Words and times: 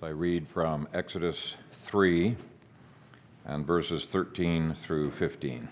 So 0.00 0.08
I 0.08 0.10
read 0.10 0.48
from 0.48 0.88
Exodus 0.92 1.54
3 1.72 2.34
and 3.44 3.64
verses 3.64 4.04
13 4.06 4.74
through 4.74 5.12
15. 5.12 5.68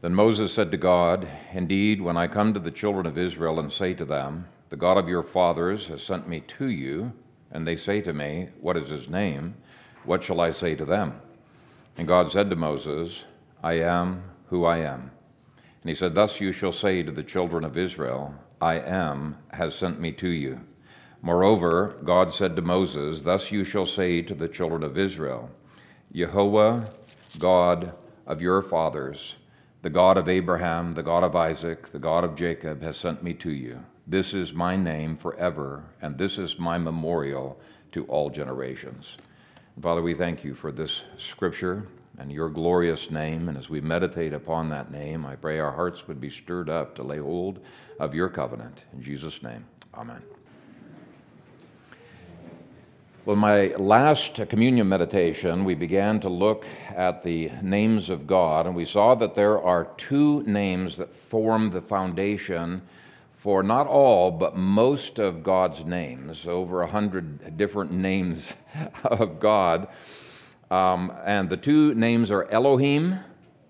Then 0.00 0.12
Moses 0.12 0.52
said 0.52 0.72
to 0.72 0.76
God, 0.76 1.28
Indeed, 1.52 2.00
when 2.00 2.16
I 2.16 2.26
come 2.26 2.52
to 2.52 2.58
the 2.58 2.72
children 2.72 3.06
of 3.06 3.16
Israel 3.16 3.60
and 3.60 3.72
say 3.72 3.94
to 3.94 4.04
them, 4.04 4.48
The 4.70 4.76
God 4.76 4.98
of 4.98 5.08
your 5.08 5.22
fathers 5.22 5.86
has 5.86 6.02
sent 6.02 6.26
me 6.26 6.40
to 6.58 6.66
you, 6.66 7.12
and 7.52 7.64
they 7.64 7.76
say 7.76 8.00
to 8.00 8.12
me, 8.12 8.48
What 8.60 8.76
is 8.76 8.88
his 8.88 9.08
name? 9.08 9.54
What 10.02 10.24
shall 10.24 10.40
I 10.40 10.50
say 10.50 10.74
to 10.74 10.84
them? 10.84 11.14
And 11.96 12.08
God 12.08 12.32
said 12.32 12.50
to 12.50 12.56
Moses, 12.56 13.22
I 13.62 13.74
am 13.74 14.24
who 14.48 14.64
I 14.64 14.78
am. 14.78 15.12
And 15.82 15.88
he 15.88 15.94
said, 15.94 16.16
Thus 16.16 16.40
you 16.40 16.50
shall 16.50 16.72
say 16.72 17.04
to 17.04 17.12
the 17.12 17.22
children 17.22 17.62
of 17.62 17.78
Israel, 17.78 18.34
I 18.60 18.80
am 18.80 19.36
has 19.52 19.76
sent 19.76 20.00
me 20.00 20.10
to 20.14 20.28
you. 20.28 20.58
Moreover, 21.22 21.96
God 22.04 22.32
said 22.32 22.56
to 22.56 22.62
Moses, 22.62 23.20
Thus 23.20 23.52
you 23.52 23.64
shall 23.64 23.86
say 23.86 24.22
to 24.22 24.34
the 24.34 24.48
children 24.48 24.82
of 24.82 24.98
Israel, 24.98 25.50
Jehovah, 26.12 26.90
God 27.38 27.94
of 28.26 28.42
your 28.42 28.60
fathers, 28.60 29.36
the 29.82 29.90
God 29.90 30.18
of 30.18 30.28
Abraham, 30.28 30.94
the 30.94 31.02
God 31.02 31.22
of 31.22 31.36
Isaac, 31.36 31.90
the 31.90 31.98
God 31.98 32.24
of 32.24 32.34
Jacob, 32.34 32.82
has 32.82 32.96
sent 32.96 33.22
me 33.22 33.34
to 33.34 33.52
you. 33.52 33.82
This 34.06 34.34
is 34.34 34.52
my 34.52 34.74
name 34.74 35.16
forever, 35.16 35.84
and 36.02 36.18
this 36.18 36.38
is 36.38 36.58
my 36.58 36.76
memorial 36.76 37.60
to 37.92 38.04
all 38.06 38.28
generations. 38.28 39.16
Father, 39.80 40.02
we 40.02 40.14
thank 40.14 40.44
you 40.44 40.54
for 40.54 40.72
this 40.72 41.02
scripture 41.16 41.86
and 42.18 42.30
your 42.30 42.48
glorious 42.48 43.10
name. 43.10 43.48
And 43.48 43.56
as 43.56 43.70
we 43.70 43.80
meditate 43.80 44.32
upon 44.32 44.68
that 44.68 44.90
name, 44.90 45.24
I 45.24 45.36
pray 45.36 45.60
our 45.60 45.72
hearts 45.72 46.06
would 46.08 46.20
be 46.20 46.30
stirred 46.30 46.68
up 46.68 46.94
to 46.96 47.02
lay 47.02 47.18
hold 47.18 47.60
of 47.98 48.14
your 48.14 48.28
covenant. 48.28 48.82
In 48.92 49.02
Jesus' 49.02 49.42
name, 49.42 49.64
amen. 49.94 50.22
Well, 53.24 53.36
my 53.36 53.66
last 53.76 54.40
communion 54.48 54.88
meditation, 54.88 55.64
we 55.64 55.76
began 55.76 56.18
to 56.22 56.28
look 56.28 56.66
at 56.88 57.22
the 57.22 57.52
names 57.62 58.10
of 58.10 58.26
God, 58.26 58.66
and 58.66 58.74
we 58.74 58.84
saw 58.84 59.14
that 59.14 59.36
there 59.36 59.62
are 59.62 59.84
two 59.96 60.42
names 60.42 60.96
that 60.96 61.14
form 61.14 61.70
the 61.70 61.80
foundation 61.80 62.82
for 63.36 63.62
not 63.62 63.86
all, 63.86 64.32
but 64.32 64.56
most 64.56 65.20
of 65.20 65.44
God's 65.44 65.84
names, 65.84 66.48
over 66.48 66.82
a 66.82 66.86
hundred 66.88 67.56
different 67.56 67.92
names 67.92 68.56
of 69.04 69.38
God. 69.38 69.86
Um, 70.72 71.12
and 71.24 71.48
the 71.48 71.56
two 71.56 71.94
names 71.94 72.28
are 72.32 72.50
Elohim 72.50 73.20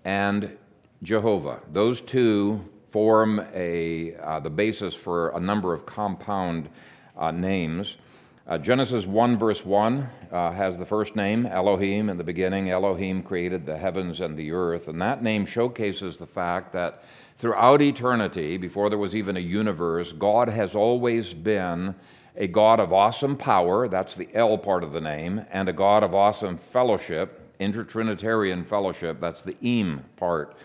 and 0.03 0.57
Jehovah. 1.03 1.59
Those 1.71 2.01
two 2.01 2.59
form 2.89 3.39
a, 3.53 4.15
uh, 4.15 4.39
the 4.39 4.49
basis 4.49 4.95
for 4.95 5.29
a 5.29 5.39
number 5.39 5.75
of 5.75 5.85
compound 5.85 6.69
uh, 7.15 7.29
names. 7.29 7.97
Uh, 8.45 8.57
Genesis 8.57 9.05
1, 9.05 9.37
verse 9.37 9.63
1 9.63 10.09
uh, 10.29 10.51
has 10.51 10.77
the 10.77 10.85
first 10.85 11.15
name, 11.15 11.45
Elohim. 11.45 12.09
In 12.09 12.17
the 12.17 12.25
beginning, 12.25 12.71
Elohim 12.71 13.23
created 13.23 13.65
the 13.65 13.77
heavens 13.77 14.19
and 14.19 14.35
the 14.35 14.51
earth. 14.51 14.89
And 14.89 15.01
that 15.01 15.23
name 15.23 15.45
showcases 15.45 16.17
the 16.17 16.27
fact 16.27 16.73
that 16.73 17.05
throughout 17.37 17.81
eternity, 17.81 18.57
before 18.57 18.89
there 18.89 18.99
was 18.99 19.15
even 19.15 19.37
a 19.37 19.39
universe, 19.39 20.11
God 20.11 20.49
has 20.49 20.75
always 20.75 21.33
been 21.33 21.95
a 22.35 22.47
God 22.47 22.81
of 22.81 22.91
awesome 22.91 23.37
power. 23.37 23.87
That's 23.87 24.13
the 24.13 24.27
El 24.33 24.57
part 24.57 24.83
of 24.83 24.91
the 24.91 24.99
name. 24.99 25.45
And 25.49 25.69
a 25.69 25.73
God 25.73 26.03
of 26.03 26.13
awesome 26.13 26.57
fellowship, 26.57 27.39
intertrinitarian 27.61 28.65
fellowship. 28.65 29.21
That's 29.21 29.41
the 29.41 29.55
Im 29.61 30.03
part 30.17 30.57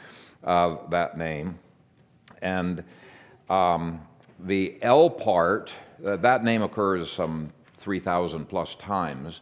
of 0.43 0.91
that 0.91 1.17
name. 1.17 1.61
And 2.43 2.83
um, 3.49 4.01
the 4.41 4.79
El 4.83 5.11
part, 5.11 5.71
uh, 6.05 6.17
that 6.17 6.43
name 6.43 6.63
occurs 6.63 7.13
some 7.13 7.53
3,000 7.79 8.47
plus 8.47 8.75
times 8.75 9.41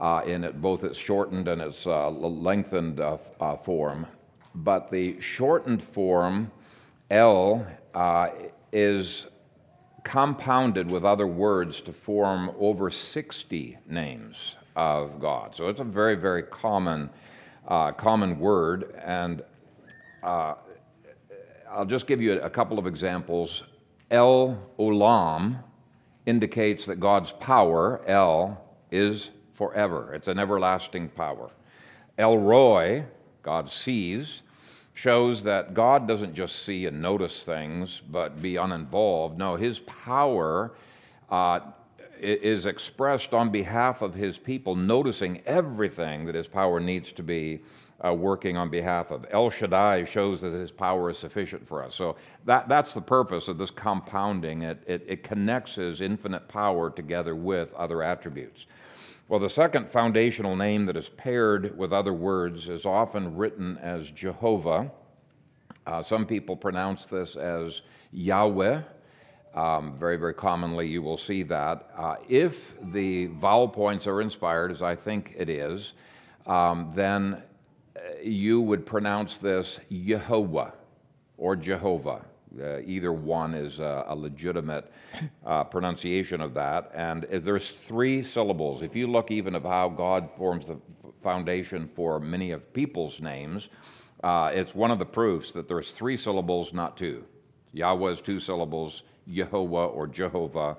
uh, 0.00 0.22
in 0.26 0.44
it, 0.44 0.60
both 0.60 0.82
its 0.84 0.98
shortened 0.98 1.48
and 1.48 1.60
its 1.60 1.86
uh, 1.86 2.08
lengthened 2.10 3.00
uh, 3.00 3.18
uh, 3.40 3.56
form. 3.56 4.06
But 4.54 4.90
the 4.90 5.20
shortened 5.20 5.82
form, 5.82 6.50
El, 7.10 7.66
uh, 7.94 8.28
is 8.72 9.26
compounded 10.02 10.90
with 10.90 11.04
other 11.04 11.26
words 11.26 11.80
to 11.82 11.92
form 11.92 12.50
over 12.58 12.88
60 12.90 13.76
names 13.86 14.56
of 14.76 15.20
God. 15.20 15.54
So 15.54 15.68
it's 15.68 15.80
a 15.80 15.84
very, 15.84 16.14
very 16.14 16.42
common, 16.44 17.10
common 17.68 18.38
word. 18.38 18.94
And 19.04 19.42
I'll 20.22 21.84
just 21.86 22.06
give 22.06 22.22
you 22.22 22.40
a 22.40 22.48
couple 22.48 22.78
of 22.78 22.86
examples. 22.86 23.64
El 24.10 24.58
Olam 24.78 25.62
indicates 26.30 26.86
that 26.86 27.00
God's 27.00 27.32
power, 27.32 28.00
El, 28.06 28.58
is 28.90 29.30
forever. 29.52 30.14
It's 30.14 30.28
an 30.28 30.38
everlasting 30.38 31.08
power. 31.08 31.50
El 32.16 32.38
Roi, 32.38 33.04
God 33.42 33.68
sees, 33.68 34.42
shows 34.94 35.42
that 35.42 35.74
God 35.74 36.06
doesn't 36.06 36.34
just 36.34 36.62
see 36.62 36.86
and 36.86 37.02
notice 37.02 37.42
things 37.42 38.00
but 38.10 38.40
be 38.40 38.56
uninvolved. 38.56 39.36
No, 39.36 39.56
his 39.56 39.80
power 39.80 40.72
uh, 41.30 41.60
is 42.20 42.66
expressed 42.66 43.34
on 43.34 43.50
behalf 43.50 44.02
of 44.02 44.14
his 44.14 44.38
people, 44.38 44.76
noticing 44.76 45.42
everything 45.46 46.26
that 46.26 46.34
his 46.34 46.46
power 46.46 46.78
needs 46.78 47.12
to 47.12 47.22
be 47.22 47.60
uh, 48.04 48.14
working 48.14 48.56
on 48.56 48.70
behalf 48.70 49.10
of. 49.10 49.26
El 49.30 49.50
Shaddai 49.50 50.04
shows 50.04 50.40
that 50.40 50.52
his 50.52 50.70
power 50.70 51.10
is 51.10 51.18
sufficient 51.18 51.66
for 51.66 51.82
us. 51.82 51.94
So 51.94 52.16
that, 52.46 52.68
that's 52.68 52.94
the 52.94 53.00
purpose 53.00 53.48
of 53.48 53.58
this 53.58 53.70
compounding. 53.70 54.62
It, 54.62 54.82
it, 54.86 55.04
it 55.06 55.22
connects 55.22 55.74
his 55.74 56.00
infinite 56.00 56.48
power 56.48 56.90
together 56.90 57.34
with 57.34 57.72
other 57.74 58.02
attributes. 58.02 58.66
Well, 59.28 59.38
the 59.38 59.50
second 59.50 59.88
foundational 59.88 60.56
name 60.56 60.86
that 60.86 60.96
is 60.96 61.08
paired 61.08 61.76
with 61.78 61.92
other 61.92 62.12
words 62.12 62.68
is 62.68 62.84
often 62.84 63.36
written 63.36 63.78
as 63.78 64.10
Jehovah. 64.10 64.90
Uh, 65.86 66.02
some 66.02 66.26
people 66.26 66.56
pronounce 66.56 67.06
this 67.06 67.36
as 67.36 67.82
Yahweh. 68.12 68.82
Um, 69.54 69.96
very, 69.98 70.16
very 70.16 70.34
commonly, 70.34 70.86
you 70.86 71.02
will 71.02 71.16
see 71.16 71.42
that. 71.44 71.90
Uh, 71.96 72.16
if 72.28 72.74
the 72.92 73.26
vowel 73.26 73.68
points 73.68 74.06
are 74.06 74.20
inspired, 74.20 74.70
as 74.70 74.80
I 74.80 74.94
think 74.94 75.34
it 75.36 75.48
is, 75.48 75.92
um, 76.46 76.92
then 76.94 77.42
you 78.22 78.60
would 78.60 78.86
pronounce 78.86 79.38
this 79.38 79.80
Yehovah 79.90 80.72
or 81.36 81.56
Jehovah. 81.56 82.24
Uh, 82.60 82.80
either 82.80 83.12
one 83.12 83.54
is 83.54 83.78
a, 83.78 84.04
a 84.08 84.14
legitimate 84.14 84.92
uh, 85.46 85.64
pronunciation 85.64 86.40
of 86.40 86.52
that. 86.54 86.90
And 86.94 87.22
there's 87.22 87.70
three 87.70 88.22
syllables. 88.22 88.82
If 88.82 88.96
you 88.96 89.06
look 89.06 89.30
even 89.30 89.54
of 89.54 89.62
how 89.62 89.88
God 89.88 90.28
forms 90.36 90.66
the 90.66 90.78
foundation 91.22 91.88
for 91.94 92.18
many 92.18 92.50
of 92.50 92.72
people's 92.72 93.20
names, 93.20 93.68
uh, 94.24 94.50
it's 94.52 94.74
one 94.74 94.90
of 94.90 94.98
the 94.98 95.06
proofs 95.06 95.52
that 95.52 95.68
there's 95.68 95.92
three 95.92 96.16
syllables, 96.16 96.72
not 96.72 96.96
two. 96.96 97.24
Yahweh 97.72 98.10
is 98.10 98.20
two 98.20 98.40
syllables, 98.40 99.04
Yehovah 99.28 99.94
or 99.94 100.06
Jehovah 100.08 100.76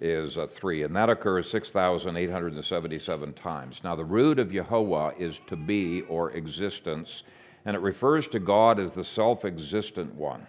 is 0.00 0.38
uh, 0.38 0.46
three, 0.46 0.82
and 0.82 0.94
that 0.94 1.08
occurs 1.08 1.50
6,877 1.50 3.32
times. 3.34 3.80
Now, 3.82 3.94
the 3.94 4.04
root 4.04 4.38
of 4.38 4.52
Yahweh 4.52 5.12
is 5.18 5.40
to 5.46 5.56
be 5.56 6.02
or 6.02 6.32
existence, 6.32 7.22
and 7.64 7.74
it 7.74 7.80
refers 7.80 8.26
to 8.28 8.38
God 8.38 8.78
as 8.78 8.92
the 8.92 9.04
self 9.04 9.44
existent 9.44 10.14
one. 10.14 10.46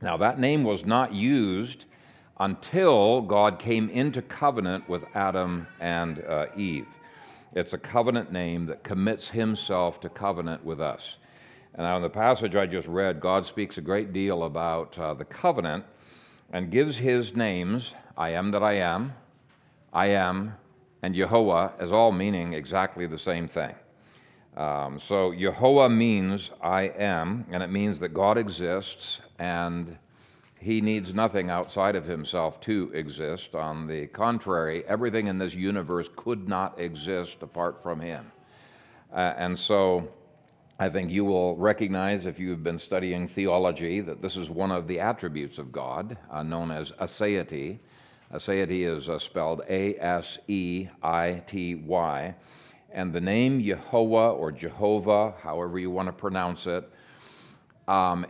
Now, 0.00 0.16
that 0.16 0.38
name 0.38 0.64
was 0.64 0.84
not 0.84 1.12
used 1.12 1.84
until 2.40 3.20
God 3.20 3.58
came 3.58 3.88
into 3.88 4.20
covenant 4.20 4.88
with 4.88 5.04
Adam 5.14 5.66
and 5.78 6.24
uh, 6.24 6.46
Eve. 6.56 6.88
It's 7.54 7.72
a 7.72 7.78
covenant 7.78 8.32
name 8.32 8.66
that 8.66 8.82
commits 8.82 9.28
himself 9.28 10.00
to 10.00 10.08
covenant 10.08 10.64
with 10.64 10.80
us. 10.80 11.18
And 11.74 11.84
now, 11.84 11.96
in 11.96 12.02
the 12.02 12.10
passage 12.10 12.56
I 12.56 12.66
just 12.66 12.88
read, 12.88 13.20
God 13.20 13.46
speaks 13.46 13.78
a 13.78 13.80
great 13.80 14.12
deal 14.12 14.44
about 14.44 14.98
uh, 14.98 15.14
the 15.14 15.24
covenant 15.24 15.84
and 16.50 16.70
gives 16.70 16.96
his 16.96 17.34
names 17.36 17.94
I 18.16 18.30
am 18.30 18.50
that 18.50 18.62
I 18.62 18.74
am, 18.74 19.14
I 19.92 20.06
am, 20.06 20.54
and 21.02 21.14
Yehovah 21.14 21.72
as 21.78 21.92
all 21.92 22.12
meaning 22.12 22.52
exactly 22.52 23.06
the 23.06 23.18
same 23.18 23.48
thing. 23.48 23.74
Um, 24.56 24.98
so 24.98 25.32
Yehovah 25.32 25.94
means 25.94 26.52
I 26.60 26.82
am, 26.82 27.46
and 27.50 27.62
it 27.62 27.70
means 27.70 27.98
that 28.00 28.10
God 28.10 28.36
exists 28.36 29.20
and 29.38 29.96
he 30.62 30.80
needs 30.80 31.12
nothing 31.12 31.50
outside 31.50 31.96
of 31.96 32.04
himself 32.04 32.60
to 32.60 32.92
exist. 32.94 33.56
On 33.56 33.88
the 33.88 34.06
contrary, 34.06 34.84
everything 34.86 35.26
in 35.26 35.36
this 35.36 35.54
universe 35.54 36.08
could 36.14 36.48
not 36.48 36.78
exist 36.78 37.42
apart 37.42 37.82
from 37.82 37.98
him. 37.98 38.30
Uh, 39.12 39.34
and 39.36 39.58
so 39.58 40.08
I 40.82 40.90
think 40.90 41.12
you 41.12 41.24
will 41.24 41.54
recognize, 41.54 42.26
if 42.26 42.40
you've 42.40 42.64
been 42.64 42.76
studying 42.80 43.28
theology, 43.28 44.00
that 44.00 44.20
this 44.20 44.36
is 44.36 44.50
one 44.50 44.72
of 44.72 44.88
the 44.88 44.98
attributes 44.98 45.58
of 45.58 45.70
God, 45.70 46.18
uh, 46.28 46.42
known 46.42 46.72
as 46.72 46.90
aseity. 47.00 47.78
Aseity 48.34 48.80
is 48.80 49.08
uh, 49.08 49.20
spelled 49.20 49.62
A 49.68 49.94
S 50.00 50.40
E 50.48 50.88
I 51.00 51.44
T 51.46 51.76
Y. 51.76 52.34
And 52.90 53.12
the 53.12 53.20
name 53.20 53.62
Yehovah 53.62 54.36
or 54.36 54.50
Jehovah, 54.50 55.34
however 55.40 55.78
you 55.78 55.88
want 55.88 56.08
to 56.08 56.12
pronounce 56.12 56.66
it, 56.66 56.90
um, 57.86 58.26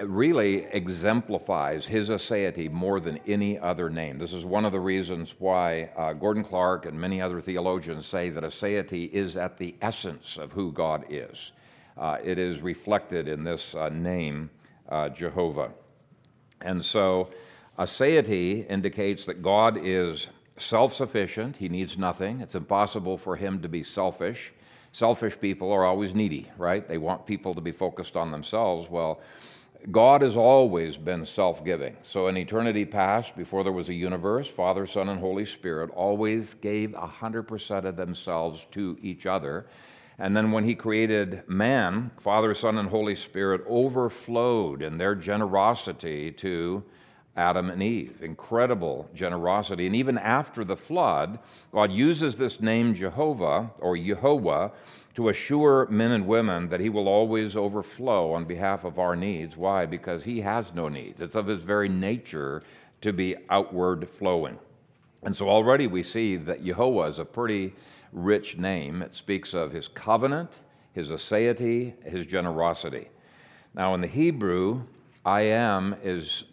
really 0.00 0.64
exemplifies 0.72 1.86
his 1.86 2.10
aseity 2.10 2.68
more 2.68 2.98
than 2.98 3.18
any 3.18 3.56
other 3.56 3.88
name. 3.88 4.18
This 4.18 4.32
is 4.32 4.44
one 4.44 4.64
of 4.64 4.72
the 4.72 4.80
reasons 4.80 5.36
why 5.38 5.90
uh, 5.96 6.12
Gordon 6.12 6.42
Clark 6.42 6.86
and 6.86 7.00
many 7.00 7.22
other 7.22 7.40
theologians 7.40 8.04
say 8.04 8.30
that 8.30 8.42
aseity 8.42 9.12
is 9.12 9.36
at 9.36 9.58
the 9.58 9.76
essence 9.80 10.38
of 10.38 10.50
who 10.50 10.72
God 10.72 11.04
is. 11.08 11.52
Uh, 11.96 12.18
it 12.22 12.38
is 12.38 12.60
reflected 12.60 13.28
in 13.28 13.44
this 13.44 13.74
uh, 13.74 13.88
name, 13.88 14.50
uh, 14.88 15.08
Jehovah. 15.08 15.70
And 16.60 16.84
so, 16.84 17.30
aseity 17.78 18.68
indicates 18.68 19.26
that 19.26 19.42
God 19.42 19.78
is 19.80 20.28
self 20.56 20.94
sufficient, 20.94 21.56
he 21.56 21.68
needs 21.68 21.98
nothing. 21.98 22.40
It's 22.40 22.54
impossible 22.54 23.18
for 23.18 23.36
him 23.36 23.62
to 23.62 23.68
be 23.68 23.82
selfish. 23.82 24.52
Selfish 24.92 25.40
people 25.40 25.72
are 25.72 25.84
always 25.84 26.14
needy, 26.14 26.50
right? 26.56 26.86
They 26.86 26.98
want 26.98 27.26
people 27.26 27.54
to 27.54 27.60
be 27.60 27.72
focused 27.72 28.16
on 28.16 28.30
themselves. 28.30 28.88
Well, 28.88 29.20
God 29.90 30.22
has 30.22 30.36
always 30.36 30.96
been 30.96 31.26
self 31.26 31.64
giving. 31.64 31.96
So, 32.02 32.28
in 32.28 32.36
eternity 32.36 32.84
past, 32.84 33.36
before 33.36 33.64
there 33.64 33.72
was 33.72 33.88
a 33.88 33.94
universe, 33.94 34.48
Father, 34.48 34.86
Son, 34.86 35.08
and 35.08 35.20
Holy 35.20 35.44
Spirit 35.44 35.90
always 35.90 36.54
gave 36.54 36.90
100% 36.90 37.84
of 37.84 37.96
themselves 37.96 38.66
to 38.72 38.96
each 39.02 39.26
other. 39.26 39.66
And 40.18 40.36
then 40.36 40.52
when 40.52 40.64
He 40.64 40.74
created 40.74 41.42
man, 41.48 42.10
Father, 42.20 42.54
Son, 42.54 42.78
and 42.78 42.88
Holy 42.88 43.16
Spirit 43.16 43.62
overflowed 43.68 44.82
in 44.82 44.98
their 44.98 45.14
generosity 45.14 46.30
to 46.32 46.84
Adam 47.36 47.70
and 47.70 47.82
Eve. 47.82 48.22
Incredible 48.22 49.08
generosity. 49.14 49.86
And 49.86 49.96
even 49.96 50.18
after 50.18 50.64
the 50.64 50.76
flood, 50.76 51.38
God 51.72 51.90
uses 51.90 52.36
this 52.36 52.60
name 52.60 52.94
Jehovah 52.94 53.70
or 53.80 53.96
Yehovah 53.96 54.70
to 55.16 55.28
assure 55.28 55.86
men 55.86 56.12
and 56.12 56.26
women 56.26 56.68
that 56.68 56.80
he 56.80 56.88
will 56.88 57.08
always 57.08 57.56
overflow 57.56 58.32
on 58.32 58.44
behalf 58.44 58.84
of 58.84 58.98
our 58.98 59.16
needs. 59.16 59.56
Why? 59.56 59.86
Because 59.86 60.22
he 60.22 60.40
has 60.40 60.74
no 60.74 60.88
needs. 60.88 61.20
It's 61.20 61.36
of 61.36 61.46
his 61.46 61.62
very 61.62 61.88
nature 61.88 62.62
to 63.00 63.12
be 63.12 63.36
outward 63.50 64.08
flowing. 64.08 64.58
And 65.22 65.36
so 65.36 65.48
already 65.48 65.86
we 65.86 66.02
see 66.02 66.36
that 66.36 66.64
Yehovah 66.64 67.08
is 67.08 67.18
a 67.18 67.24
pretty 67.24 67.72
rich 68.14 68.56
name. 68.56 69.02
It 69.02 69.14
speaks 69.14 69.52
of 69.52 69.72
his 69.72 69.88
covenant, 69.88 70.60
his 70.92 71.10
aseity, 71.10 72.02
his 72.04 72.24
generosity. 72.24 73.08
Now, 73.74 73.92
in 73.94 74.00
the 74.00 74.06
Hebrew, 74.06 74.84
I 75.26 75.42
am 75.42 75.96
is 76.02 76.44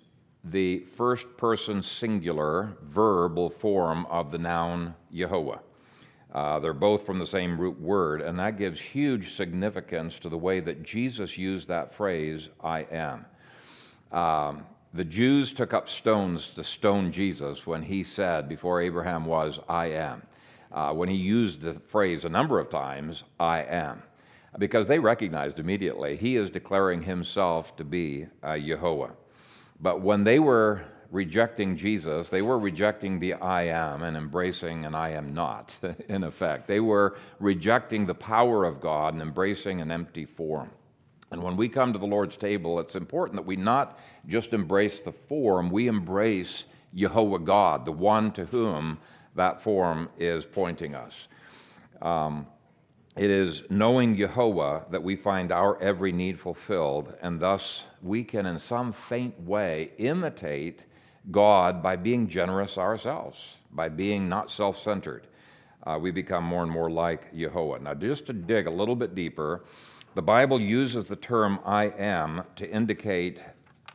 the 0.44 0.80
first 0.80 1.38
person 1.38 1.84
singular 1.84 2.76
verbal 2.82 3.50
form 3.50 4.08
of 4.08 4.32
the 4.32 4.40
noun 4.40 4.96
Yehovah. 5.14 5.60
Uh, 6.34 6.60
they're 6.60 6.74
both 6.74 7.06
from 7.06 7.20
the 7.20 7.28
same 7.28 7.60
root 7.60 7.80
word, 7.80 8.22
and 8.22 8.40
that 8.40 8.58
gives 8.58 8.80
huge 8.80 9.34
significance 9.34 10.18
to 10.18 10.30
the 10.30 10.38
way 10.38 10.62
that 10.62 10.82
Jesus 10.82 11.38
used 11.38 11.68
that 11.68 11.94
phrase, 11.94 12.50
I 12.64 12.88
am. 12.92 13.26
Um, 14.12 14.66
the 14.94 15.04
Jews 15.04 15.54
took 15.54 15.74
up 15.74 15.88
stones 15.88 16.50
to 16.52 16.64
stone 16.64 17.12
Jesus 17.12 17.68
when 17.68 17.82
he 17.82 18.04
said, 18.04 18.50
before 18.50 18.82
Abraham 18.82 19.26
was, 19.26 19.60
I 19.70 19.88
am. 19.88 20.22
Uh, 20.72 20.94
when 20.94 21.10
he 21.10 21.16
used 21.16 21.62
the 21.62 21.74
phrase 21.74 22.26
a 22.26 22.30
number 22.30 22.60
of 22.60 22.70
times, 22.70 23.24
I 23.40 23.64
am, 23.64 24.02
because 24.58 24.88
they 24.88 25.00
recognized 25.00 25.60
immediately 25.60 26.16
he 26.16 26.38
is 26.38 26.50
declaring 26.50 27.04
himself 27.04 27.76
to 27.78 27.84
be 27.84 28.28
uh, 28.44 28.50
Yehovah. 28.50 29.12
But 29.82 30.02
when 30.02 30.24
they 30.24 30.40
were 30.40 30.84
rejecting 31.12 31.76
Jesus, 31.76 32.30
they 32.30 32.42
were 32.42 32.58
rejecting 32.58 33.20
the 33.20 33.34
I 33.34 33.64
am 33.64 34.04
and 34.04 34.16
embracing 34.16 34.86
an 34.86 34.96
I 34.96 35.12
am 35.12 35.34
not, 35.34 35.78
in 36.08 36.24
effect. 36.24 36.68
They 36.68 36.80
were 36.80 37.18
rejecting 37.40 38.06
the 38.06 38.16
power 38.16 38.64
of 38.64 38.80
God 38.80 39.14
and 39.14 39.22
embracing 39.22 39.82
an 39.82 39.92
empty 39.92 40.26
form. 40.26 40.72
And 41.32 41.42
when 41.42 41.56
we 41.58 41.70
come 41.70 41.94
to 41.94 42.00
the 42.00 42.06
Lord's 42.06 42.38
table, 42.38 42.80
it's 42.80 42.96
important 42.96 43.38
that 43.38 43.46
we 43.46 43.56
not 43.56 44.00
just 44.28 44.54
embrace 44.54 45.02
the 45.02 45.12
form, 45.12 45.70
we 45.70 45.88
embrace 45.88 46.66
Jehovah 46.94 47.40
God, 47.40 47.86
the 47.86 47.92
one 47.92 48.32
to 48.34 48.46
whom 48.46 49.00
that 49.36 49.62
form 49.62 50.10
is 50.18 50.46
pointing 50.46 50.96
us. 50.96 51.28
Um, 52.02 52.48
it 53.18 53.30
is 53.30 53.64
knowing 53.70 54.16
Jehovah 54.16 54.86
that 54.90 55.04
we 55.04 55.16
find 55.16 55.52
our 55.52 55.82
every 55.82 56.12
need 56.12 56.40
fulfilled, 56.40 57.14
and 57.22 57.40
thus 57.40 57.86
we 58.02 58.24
can, 58.24 58.46
in 58.46 58.58
some 58.58 58.94
faint 58.94 59.40
way, 59.42 59.92
imitate 59.98 60.86
God 61.30 61.84
by 61.84 61.98
being 61.98 62.30
generous 62.30 62.78
ourselves, 62.78 63.58
by 63.72 63.90
being 63.90 64.30
not 64.30 64.50
self 64.50 64.80
centered. 64.80 65.28
Uh, 65.86 65.98
we 66.00 66.12
become 66.12 66.44
more 66.44 66.64
and 66.64 66.72
more 66.72 66.90
like 66.90 67.36
Jehovah. 67.36 67.80
Now, 67.80 67.94
just 67.96 68.28
to 68.28 68.34
dig 68.34 68.68
a 68.68 68.72
little 68.72 68.96
bit 68.96 69.14
deeper, 69.14 69.66
the 70.14 70.22
Bible 70.22 70.62
uses 70.62 71.08
the 71.08 71.16
term 71.16 71.60
I 71.66 71.86
am 71.98 72.44
to 72.56 72.70
indicate 72.70 73.40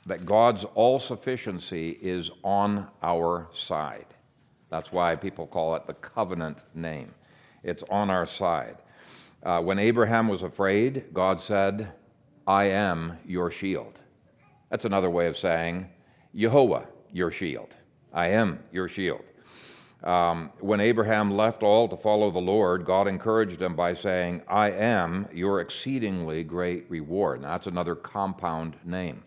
that 0.05 0.27
God's 0.27 0.65
all 0.75 0.99
sufficiency 0.99 1.99
is 2.03 2.31
on 2.43 2.89
our 3.03 3.49
side. 3.53 4.07
That's 4.77 4.93
why 4.93 5.17
people 5.17 5.47
call 5.47 5.75
it 5.75 5.87
the 5.87 5.95
covenant 5.95 6.59
name. 6.75 7.15
It's 7.63 7.83
on 7.89 8.11
our 8.11 8.27
side. 8.27 8.77
Uh, 9.43 9.63
when 9.63 9.79
Abraham 9.79 10.29
was 10.29 10.43
afraid, 10.43 11.15
God 11.15 11.41
said, 11.41 11.93
I 12.47 12.65
am 12.65 13.17
your 13.25 13.51
shield. 13.51 13.99
That's 14.69 14.85
another 14.85 15.09
way 15.09 15.29
of 15.29 15.37
saying, 15.39 15.89
Jehovah 16.35 16.87
your 17.11 17.31
shield. 17.31 17.75
I 18.13 18.27
am 18.33 18.59
your 18.71 18.87
shield. 18.87 19.25
Um, 20.05 20.51
when 20.61 20.81
Abraham 20.81 21.35
left 21.35 21.63
all 21.63 21.89
to 21.89 21.97
follow 21.97 22.31
the 22.31 22.39
Lord, 22.39 22.85
God 22.85 23.09
encouraged 23.09 23.63
him 23.63 23.75
by 23.75 23.95
saying, 23.95 24.43
I 24.47 24.73
am 24.73 25.27
your 25.33 25.63
exceedingly 25.63 26.45
great 26.45 26.85
reward. 26.91 27.41
Now, 27.41 27.53
that's 27.53 27.67
another 27.67 27.95
compound 27.95 28.77
name. 28.85 29.23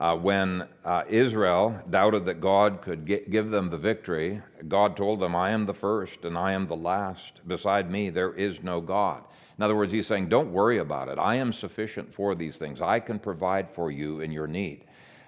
Uh, 0.00 0.16
when 0.16 0.66
uh, 0.84 1.04
Israel 1.08 1.78
doubted 1.90 2.24
that 2.24 2.40
God 2.40 2.80
could 2.80 3.04
get, 3.04 3.30
give 3.30 3.50
them 3.50 3.68
the 3.68 3.76
victory, 3.76 4.40
God 4.66 4.96
told 4.96 5.20
them, 5.20 5.36
I 5.36 5.50
am 5.50 5.66
the 5.66 5.74
first 5.74 6.24
and 6.24 6.36
I 6.36 6.52
am 6.52 6.66
the 6.66 6.74
last. 6.76 7.46
Beside 7.46 7.90
me, 7.90 8.10
there 8.10 8.32
is 8.32 8.62
no 8.62 8.80
God. 8.80 9.22
In 9.58 9.62
other 9.62 9.76
words, 9.76 9.92
he's 9.92 10.06
saying, 10.06 10.28
Don't 10.28 10.52
worry 10.52 10.78
about 10.78 11.08
it. 11.08 11.18
I 11.18 11.34
am 11.34 11.52
sufficient 11.52 12.12
for 12.12 12.34
these 12.34 12.56
things. 12.56 12.80
I 12.80 12.98
can 12.98 13.18
provide 13.18 13.70
for 13.70 13.90
you 13.90 14.20
in 14.20 14.32
your 14.32 14.46
need 14.46 14.86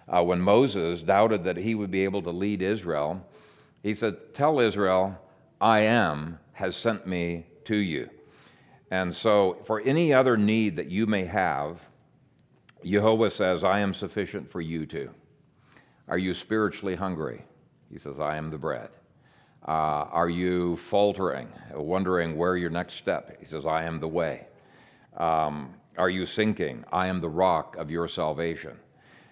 uh, 0.09 0.23
when 0.23 0.41
Moses 0.41 1.03
doubted 1.03 1.45
that 1.45 1.57
he 1.57 1.75
would 1.75 1.91
be 1.91 2.05
able 2.05 2.23
to 2.23 2.31
lead 2.31 2.63
Israel, 2.63 3.25
he 3.83 3.95
said, 3.95 4.35
Tell 4.35 4.61
Israel, 4.61 5.19
I 5.61 5.81
am 5.81 6.39
has 6.53 6.77
sent 6.77 7.07
me 7.07 7.47
to 7.65 7.77
you. 7.77 8.11
And 8.91 9.15
so, 9.15 9.57
for 9.65 9.81
any 9.81 10.13
other 10.13 10.37
need 10.37 10.77
that 10.77 10.91
you 10.91 11.07
may 11.07 11.25
have, 11.25 11.81
Jehovah 12.84 13.31
says, 13.31 13.64
I 13.64 13.81
am 13.81 13.94
sufficient 13.94 14.50
for 14.50 14.61
you 14.61 14.87
too. 14.87 15.11
Are 16.08 16.19
you 16.19 16.34
spiritually 16.34 16.94
hungry? 16.94 17.44
He 17.90 17.99
says, 17.99 18.19
I 18.19 18.37
am 18.37 18.50
the 18.50 18.58
bread. 18.58 18.88
Uh, 19.67 20.08
are 20.11 20.29
you 20.29 20.76
faltering, 20.76 21.48
wondering 21.72 22.36
where 22.36 22.56
your 22.56 22.70
next 22.70 22.94
step? 22.94 23.39
He 23.39 23.46
says, 23.46 23.65
I 23.65 23.84
am 23.84 23.98
the 23.98 24.08
way. 24.08 24.46
Um, 25.17 25.74
are 25.96 26.10
you 26.10 26.27
sinking? 26.27 26.84
I 26.93 27.06
am 27.06 27.20
the 27.20 27.29
rock 27.29 27.77
of 27.77 27.91
your 27.91 28.08
salvation. 28.08 28.77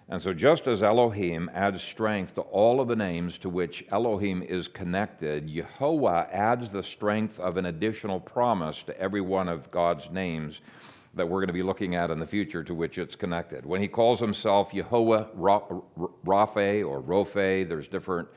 And 0.08 0.20
so, 0.20 0.34
just 0.34 0.66
as 0.66 0.82
Elohim 0.82 1.48
adds 1.54 1.82
strength 1.82 2.34
to 2.34 2.40
all 2.40 2.80
of 2.80 2.88
the 2.88 2.96
names 2.96 3.38
to 3.38 3.48
which 3.48 3.84
Elohim 3.92 4.42
is 4.42 4.66
connected, 4.66 5.48
Jehovah 5.48 6.28
adds 6.32 6.70
the 6.70 6.82
strength 6.82 7.38
of 7.38 7.56
an 7.56 7.66
additional 7.66 8.18
promise 8.18 8.82
to 8.84 9.00
every 9.00 9.20
one 9.20 9.48
of 9.48 9.70
God's 9.70 10.10
names 10.10 10.60
that 11.14 11.28
we're 11.28 11.40
going 11.40 11.48
to 11.48 11.52
be 11.52 11.62
looking 11.62 11.94
at 11.94 12.10
in 12.10 12.20
the 12.20 12.26
future 12.26 12.62
to 12.64 12.74
which 12.74 12.98
it's 12.98 13.16
connected. 13.16 13.66
When 13.66 13.80
he 13.80 13.88
calls 13.88 14.20
himself 14.20 14.72
Jehovah 14.72 15.28
Rapha 15.36 16.86
or 16.86 17.00
Rophe, 17.00 17.64
there's 17.64 17.88
different 17.88 18.28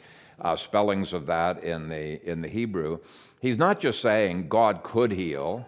uh, 0.42 0.56
spellings 0.56 1.14
of 1.14 1.28
that 1.28 1.64
in 1.64 1.88
the, 1.88 2.24
in 2.30 2.42
the 2.42 2.48
Hebrew. 2.48 3.00
He's 3.42 3.58
not 3.58 3.80
just 3.80 4.02
saying 4.02 4.50
God 4.50 4.84
could 4.84 5.12
heal, 5.12 5.66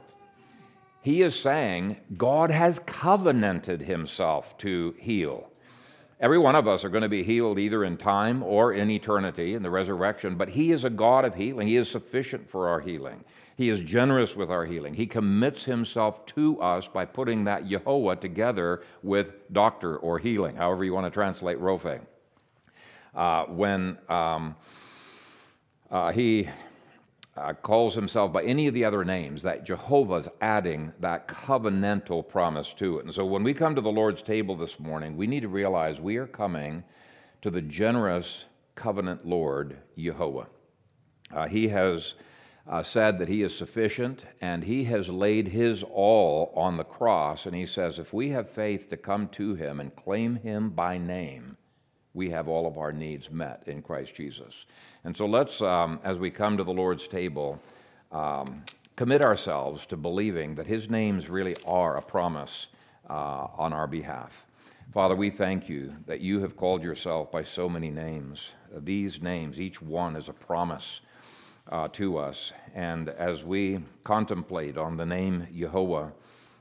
he 1.02 1.22
is 1.22 1.40
saying 1.40 1.98
God 2.18 2.50
has 2.50 2.80
covenanted 2.88 3.82
himself 3.82 4.58
to 4.60 4.96
heal. 4.98 5.52
Every 6.22 6.38
one 6.38 6.56
of 6.56 6.66
us 6.66 6.86
are 6.86 6.90
going 6.90 7.02
to 7.04 7.10
be 7.10 7.24
healed 7.24 7.60
either 7.60 7.84
in 7.84 7.98
time 7.98 8.42
or 8.42 8.72
in 8.72 8.90
eternity 8.90 9.54
in 9.54 9.62
the 9.62 9.70
resurrection, 9.70 10.36
but 10.36 10.48
He 10.48 10.72
is 10.72 10.86
a 10.86 10.90
God 10.90 11.26
of 11.26 11.36
healing. 11.36 11.68
He 11.68 11.76
is 11.76 11.90
sufficient 11.92 12.50
for 12.50 12.70
our 12.70 12.80
healing. 12.80 13.24
He 13.58 13.68
is 13.68 13.82
generous 13.82 14.34
with 14.34 14.50
our 14.50 14.66
healing. 14.66 14.94
He 14.94 15.08
commits 15.08 15.66
Himself 15.66 16.26
to 16.28 16.60
us 16.62 16.88
by 16.88 17.04
putting 17.04 17.44
that 17.44 17.66
Yehovah 17.66 18.22
together 18.22 18.82
with 19.04 19.52
doctor 19.52 19.98
or 19.98 20.18
healing, 20.18 20.56
however 20.56 20.86
you 20.86 20.94
want 20.94 21.06
to 21.06 21.12
translate 21.12 21.60
Rophe. 21.60 22.00
Uh, 23.14 23.46
when 23.46 23.98
um, 24.08 24.56
uh, 25.92 26.14
He 26.14 26.48
uh, 27.38 27.54
calls 27.54 27.96
himself 27.96 28.32
by 28.32 28.44
any 28.44 28.68
of 28.68 28.74
the 28.74 28.86
other 28.86 29.04
names, 29.04 29.44
that 29.44 29.66
Jehovah's 29.66 30.30
adding 30.40 30.94
that 31.00 31.28
covenantal 31.28 32.28
promise 32.28 32.74
to 32.76 33.00
it. 33.00 33.06
And 33.06 33.14
so 33.14 33.26
when 33.26 33.44
we 33.44 33.54
come 33.54 33.76
to 33.76 33.82
the 33.82 33.92
Lord's 33.92 34.22
table 34.22 34.56
this 34.56 34.80
morning, 34.80 35.18
we 35.18 35.28
need 35.28 35.42
to 35.42 35.50
realize 35.50 36.00
we 36.00 36.16
are 36.18 36.28
coming 36.28 36.84
to 37.42 37.50
the 37.50 37.62
generous 37.62 38.46
covenant 38.76 39.26
Lord, 39.26 39.78
Jehovah. 39.98 40.48
Uh, 41.34 41.48
he 41.48 41.68
has 41.68 42.14
uh, 42.68 42.82
said 42.84 43.20
that 43.20 43.28
he 43.28 43.44
is 43.44 43.56
sufficient 43.56 44.26
and 44.42 44.64
he 44.64 44.86
has 44.86 45.10
laid 45.10 45.48
his 45.48 45.84
all 45.84 46.54
on 46.56 46.78
the 46.78 46.84
cross. 46.84 47.46
And 47.46 47.56
he 47.56 47.66
says, 47.66 48.00
if 48.00 48.14
we 48.14 48.30
have 48.30 48.50
faith 48.50 48.90
to 48.90 48.98
come 48.98 49.28
to 49.30 49.56
him 49.56 49.80
and 49.80 49.96
claim 49.96 50.38
him 50.38 50.70
by 50.70 50.98
name, 50.98 51.58
we 52.16 52.30
have 52.30 52.48
all 52.48 52.66
of 52.66 52.78
our 52.78 52.92
needs 52.92 53.30
met 53.30 53.62
in 53.68 53.82
Christ 53.82 54.16
Jesus. 54.16 54.66
And 55.04 55.16
so 55.16 55.28
let's, 55.28 55.62
um, 55.62 56.00
as 56.04 56.18
we 56.18 56.32
come 56.32 56.58
to 56.58 56.64
the 56.64 56.74
Lord's 56.74 57.08
table, 57.08 57.60
um, 58.12 58.64
commit 58.96 59.22
ourselves 59.22 59.86
to 59.88 59.98
believing 59.98 60.56
that 60.56 60.66
his 60.66 60.90
names 60.90 61.30
really 61.30 61.56
are 61.68 61.98
a 61.98 62.02
promise 62.02 62.68
uh, 63.10 63.48
on 63.58 63.74
our 63.74 63.86
behalf. 63.86 64.46
Father, 64.94 65.16
we 65.16 65.30
thank 65.30 65.68
you 65.68 65.94
that 66.08 66.22
you 66.22 66.40
have 66.40 66.56
called 66.56 66.82
yourself 66.82 67.32
by 67.32 67.44
so 67.44 67.68
many 67.68 67.92
names. 67.92 68.52
These 68.78 69.22
names, 69.22 69.60
each 69.60 69.82
one 69.82 70.16
is 70.16 70.30
a 70.30 70.34
promise 70.34 71.02
uh, 71.70 71.90
to 71.90 72.18
us. 72.18 72.54
And 72.74 73.10
as 73.10 73.44
we 73.44 73.80
contemplate 74.06 74.78
on 74.78 74.96
the 74.96 75.06
name 75.06 75.48
Jehovah, 75.54 76.14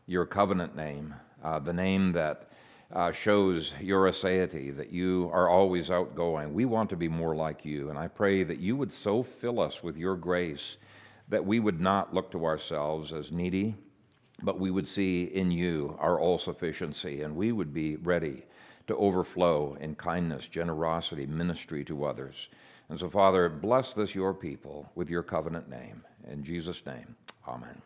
your 0.07 0.27
covenant 0.27 0.75
name, 0.75 1.15
uh, 1.45 1.61
the 1.61 1.73
name 1.73 2.13
that 2.13 2.49
uh, 2.93 3.11
shows 3.11 3.75
your 3.81 4.09
aseity, 4.09 4.77
that 4.77 4.91
you 4.91 5.31
are 5.33 5.49
always 5.49 5.91
outgoing, 5.91 6.53
we 6.55 6.65
want 6.65 6.91
to 6.91 6.97
be 6.97 7.09
more 7.09 7.35
like 7.35 7.65
you. 7.65 7.91
And 7.91 7.99
I 7.99 8.09
pray 8.09 8.45
that 8.45 8.61
you 8.61 8.77
would 8.77 8.93
so 8.93 9.23
fill 9.23 9.61
us 9.61 9.83
with 9.83 9.97
your 9.97 10.17
grace 10.17 10.77
that 11.29 11.45
we 11.45 11.61
would 11.61 11.81
not 11.81 12.15
look 12.15 12.31
to 12.31 12.45
ourselves 12.45 13.13
as 13.13 13.33
needy, 13.33 13.75
but 14.43 14.61
we 14.61 14.71
would 14.71 14.87
see 14.87 15.25
in 15.25 15.51
you 15.51 15.97
our 15.99 16.21
all 16.21 16.39
sufficiency, 16.39 17.23
and 17.23 17.35
we 17.35 17.53
would 17.53 17.73
be 17.73 17.97
ready 17.97 18.45
to 18.87 18.97
overflow 18.97 19.77
in 19.81 19.95
kindness, 19.95 20.47
generosity, 20.47 21.27
ministry 21.27 21.85
to 21.85 22.05
others. 22.05 22.49
And 22.91 23.01
so, 23.01 23.09
Father, 23.09 23.49
bless 23.49 23.95
this 23.95 24.15
your 24.15 24.35
people 24.35 24.91
with 24.95 25.09
your 25.09 25.23
covenant 25.23 25.71
name. 25.71 26.05
In 26.31 26.45
Jesus' 26.45 26.85
name, 26.85 27.17
amen. 27.49 27.81